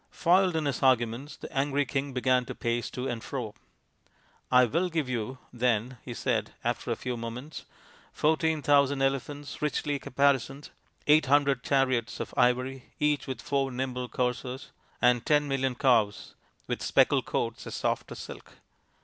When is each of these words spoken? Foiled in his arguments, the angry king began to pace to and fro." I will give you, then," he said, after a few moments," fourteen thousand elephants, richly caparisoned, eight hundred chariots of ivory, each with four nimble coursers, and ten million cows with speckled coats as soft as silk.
Foiled 0.09 0.55
in 0.55 0.65
his 0.65 0.81
arguments, 0.81 1.37
the 1.37 1.55
angry 1.55 1.85
king 1.85 2.11
began 2.11 2.43
to 2.45 2.55
pace 2.55 2.89
to 2.89 3.07
and 3.07 3.23
fro." 3.23 3.53
I 4.59 4.65
will 4.65 4.89
give 4.89 5.07
you, 5.07 5.37
then," 5.53 5.99
he 6.03 6.15
said, 6.15 6.53
after 6.63 6.89
a 6.89 6.95
few 6.95 7.15
moments," 7.15 7.65
fourteen 8.11 8.63
thousand 8.63 9.03
elephants, 9.03 9.61
richly 9.61 9.99
caparisoned, 9.99 10.71
eight 11.05 11.27
hundred 11.27 11.61
chariots 11.63 12.19
of 12.19 12.33
ivory, 12.35 12.85
each 12.99 13.27
with 13.27 13.43
four 13.43 13.71
nimble 13.71 14.09
coursers, 14.09 14.71
and 15.03 15.23
ten 15.23 15.47
million 15.47 15.75
cows 15.75 16.33
with 16.65 16.81
speckled 16.81 17.25
coats 17.25 17.67
as 17.67 17.75
soft 17.75 18.11
as 18.11 18.17
silk. 18.17 18.53